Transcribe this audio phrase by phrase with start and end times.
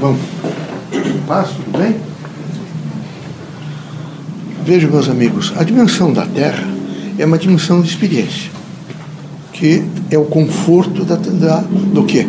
[0.00, 0.16] Bom,
[1.26, 1.96] paz, tudo bem?
[4.64, 6.64] Vejam, meus amigos, a dimensão da Terra
[7.18, 8.48] é uma dimensão de experiência,
[9.52, 12.24] que é o conforto da, da do quê?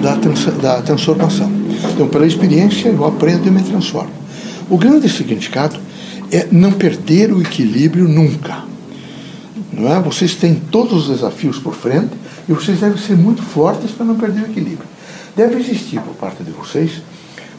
[0.00, 1.50] Da, trans, da transformação.
[1.92, 4.12] Então, pela experiência, eu aprendo e me transformo.
[4.68, 5.80] O grande significado
[6.30, 8.62] é não perder o equilíbrio nunca.
[9.72, 9.98] Não é?
[10.00, 12.12] Vocês têm todos os desafios por frente
[12.48, 14.99] e vocês devem ser muito fortes para não perder o equilíbrio.
[15.36, 17.02] Deve existir por parte de vocês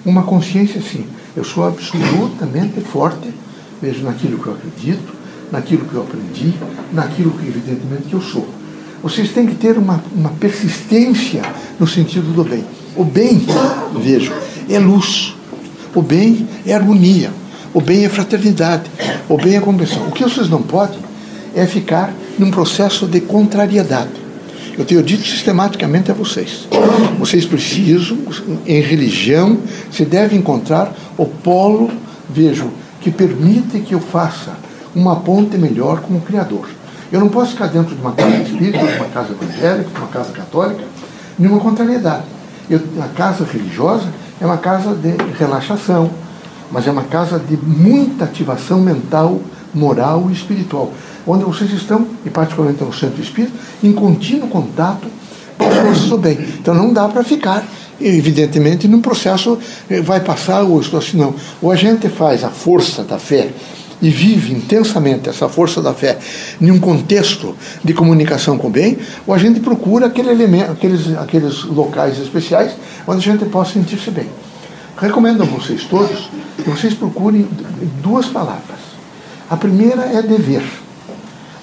[0.06, 3.34] uma consciência assim: eu sou absolutamente forte,
[3.82, 5.14] vejo naquilo que eu acredito,
[5.52, 6.54] naquilo que eu aprendi,
[6.92, 8.48] naquilo que evidentemente que eu sou.
[9.02, 11.42] Vocês têm que ter uma, uma persistência
[11.80, 12.64] no sentido do bem.
[12.96, 13.44] O bem,
[14.00, 14.32] vejo,
[14.70, 15.36] é luz.
[15.96, 17.32] O bem é harmonia.
[17.74, 18.84] O bem é fraternidade.
[19.28, 20.08] O bem é compreensão.
[20.08, 21.00] O que vocês não podem
[21.56, 24.21] é ficar num processo de contrariedade.
[24.78, 26.68] Eu tenho dito sistematicamente a vocês.
[27.20, 28.18] Vocês precisam,
[28.66, 29.58] em religião,
[29.92, 31.92] se deve encontrar o polo,
[32.30, 34.56] vejo, que permite que eu faça
[34.96, 36.68] uma ponte melhor com o Criador.
[37.12, 40.08] Eu não posso ficar dentro de uma casa espírita, de uma casa evangélica, de uma
[40.08, 40.84] casa católica,
[41.38, 42.24] nenhuma contrariedade.
[42.70, 44.08] Eu, a casa religiosa
[44.40, 46.10] é uma casa de relaxação,
[46.72, 49.42] mas é uma casa de muita ativação mental,
[49.74, 50.94] moral e espiritual
[51.26, 55.08] onde vocês estão, e particularmente no centro espírita, em contínuo contato
[55.58, 56.38] com as forças do bem.
[56.60, 57.64] Então não dá para ficar,
[58.00, 59.58] evidentemente, num processo
[59.90, 61.36] eh, vai passar ou estou assim, não.
[61.62, 63.50] Ou a gente faz a força da fé
[64.02, 66.18] e vive intensamente essa força da fé
[66.60, 71.16] em um contexto de comunicação com o bem, ou a gente procura aquele elemento, aqueles,
[71.18, 72.72] aqueles locais especiais
[73.08, 74.28] onde a gente possa sentir-se bem.
[74.98, 77.48] Recomendo a vocês todos que vocês procurem
[78.02, 78.80] duas palavras.
[79.50, 80.64] A primeira é dever.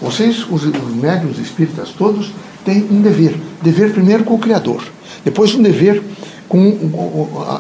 [0.01, 2.33] Vocês, os, os médios espíritas todos,
[2.65, 3.35] têm um dever.
[3.63, 4.85] Dever primeiro com o Criador,
[5.25, 6.03] depois um dever
[6.49, 6.79] com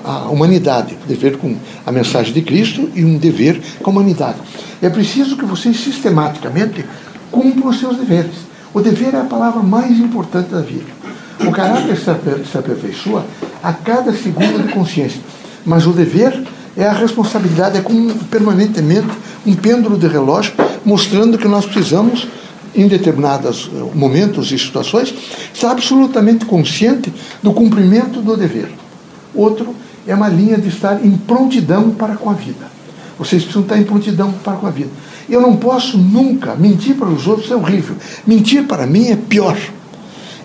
[0.04, 4.38] a humanidade, um dever com a mensagem de Cristo e um dever com a humanidade.
[4.80, 6.84] É preciso que vocês sistematicamente
[7.30, 8.48] cumpram os seus deveres.
[8.72, 10.86] O dever é a palavra mais importante da vida.
[11.40, 13.24] O caráter se aperfeiçoa
[13.62, 15.20] a cada segundo de consciência,
[15.64, 16.42] mas o dever
[16.78, 19.08] é a responsabilidade, é como permanentemente
[19.44, 20.52] um pêndulo de relógio
[20.84, 22.28] mostrando que nós precisamos,
[22.72, 25.12] em determinados eh, momentos e situações,
[25.52, 27.12] estar absolutamente consciente
[27.42, 28.70] do cumprimento do dever.
[29.34, 29.74] Outro
[30.06, 32.70] é uma linha de estar em prontidão para com a vida.
[33.18, 34.90] Vocês precisam estar em prontidão para com a vida.
[35.28, 37.96] Eu não posso nunca mentir para os outros, é horrível.
[38.24, 39.58] Mentir para mim é pior.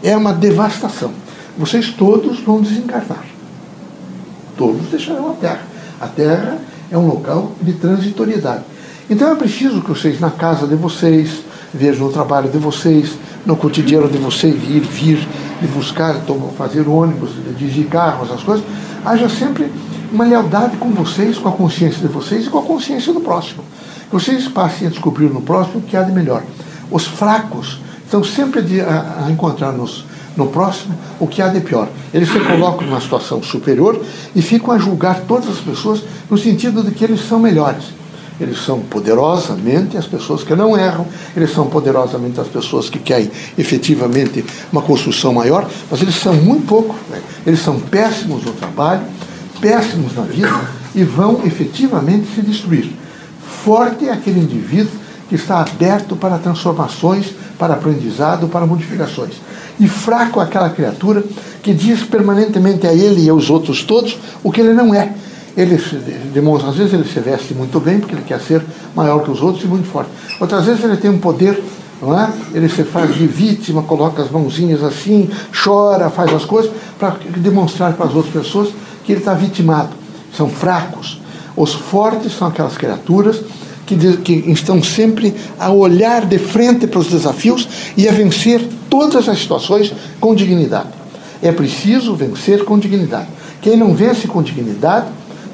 [0.02, 1.12] É uma devastação.
[1.56, 3.24] Vocês todos vão desencarnar.
[4.58, 5.73] Todos deixarão a Terra.
[6.04, 6.58] A Terra
[6.92, 8.64] é um local de transitoriedade.
[9.10, 11.44] Então é preciso que vocês, na casa de vocês,
[11.74, 13.14] vejam o trabalho de vocês,
[13.46, 15.28] no cotidiano de vocês, ir, vir,
[15.62, 16.16] de buscar,
[16.58, 18.66] fazer ônibus, dirigir carros, as coisas,
[19.06, 19.72] haja sempre
[20.12, 23.64] uma lealdade com vocês, com a consciência de vocês e com a consciência do próximo.
[24.10, 26.44] Que vocês passem a descobrir no próximo o que há de melhor.
[26.92, 30.06] Os fracos estão sempre a, a encontrar nos,
[30.36, 31.88] no próximo o que há de pior.
[32.14, 34.00] Eles se colocam numa situação superior
[34.36, 38.04] e ficam a julgar todas as pessoas no sentido de que eles são melhores
[38.40, 41.06] eles são poderosamente as pessoas que não erram,
[41.36, 46.66] eles são poderosamente as pessoas que querem efetivamente uma construção maior, mas eles são muito
[46.68, 47.22] pouco, né?
[47.46, 49.04] eles são péssimos no trabalho,
[49.62, 50.62] péssimos na vida
[50.96, 52.92] e vão efetivamente se destruir.
[53.64, 54.92] Forte é aquele indivíduo
[55.30, 57.28] que está aberto para transformações,
[57.58, 59.36] para aprendizado, para modificações.
[59.80, 61.24] E fraco aquela criatura
[61.62, 65.14] que diz permanentemente a ele e aos outros todos o que ele não é
[65.56, 65.78] ele
[66.34, 68.64] demonstra, às vezes ele se veste muito bem, porque ele quer ser
[68.96, 70.10] maior que os outros e muito forte.
[70.40, 71.64] Outras vezes ele tem um poder,
[72.02, 72.58] é?
[72.58, 75.30] ele se faz de vítima, coloca as mãozinhas assim,
[75.64, 78.70] chora, faz as coisas, para demonstrar para as outras pessoas
[79.04, 79.90] que ele está vitimado.
[80.36, 81.22] São fracos.
[81.56, 83.42] Os fortes são aquelas criaturas
[83.86, 87.68] que, que estão sempre a olhar de frente para os desafios
[87.98, 90.90] e a vencer todas as situações com dignidade.
[91.42, 93.28] É preciso vencer com dignidade.
[93.62, 95.08] Quem não vence com dignidade,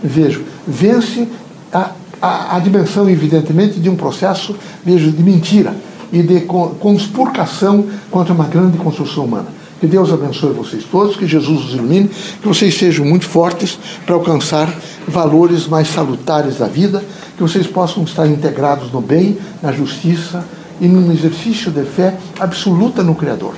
[0.03, 1.27] vejo, vence
[1.71, 5.75] a, a, a, dimensão, evidentemente, de um processo, vejo, de mentira
[6.12, 9.48] e de conspurcação contra uma grande construção humana.
[9.80, 12.09] Que Deus abençoe vocês todos, que Jesus os ilumine,
[12.42, 14.74] que vocês sejam muito fortes para alcançar
[15.07, 17.03] valores mais salutares da vida,
[17.39, 20.45] que vocês possam estar integrados no bem, na justiça
[20.81, 23.56] e num exercício de fé absoluta no Criador.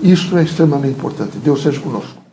[0.00, 1.38] Isto é extremamente importante.
[1.38, 2.23] Deus seja conosco.